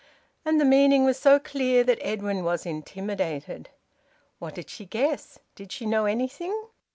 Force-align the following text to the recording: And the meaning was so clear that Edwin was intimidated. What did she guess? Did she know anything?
And 0.43 0.59
the 0.59 0.65
meaning 0.65 1.05
was 1.05 1.19
so 1.19 1.37
clear 1.37 1.83
that 1.83 1.99
Edwin 2.01 2.43
was 2.43 2.65
intimidated. 2.65 3.69
What 4.39 4.55
did 4.55 4.67
she 4.67 4.83
guess? 4.85 5.37
Did 5.53 5.71
she 5.71 5.85
know 5.85 6.05
anything? 6.05 6.69